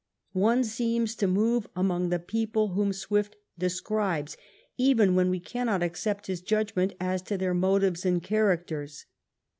One 0.33 0.63
seems 0.63 1.13
to 1.17 1.27
move 1.27 1.67
among 1.75 2.09
the 2.09 2.17
people 2.17 2.69
whom 2.69 2.91
Swift 2.91 3.35
describes, 3.59 4.35
even 4.75 5.13
when 5.13 5.29
we 5.29 5.39
cannot' 5.39 5.83
accept 5.83 6.25
his 6.25 6.41
judgment 6.41 6.95
as 6.99 7.21
to 7.21 7.37
their 7.37 7.53
motives 7.53 8.03
and 8.03 8.23
characters. 8.23 9.05